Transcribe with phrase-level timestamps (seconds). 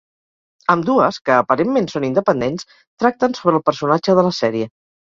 [0.73, 2.69] Ambdues, que aparentment són independents,
[3.05, 4.75] tracten sobre el personatge de la sèrie.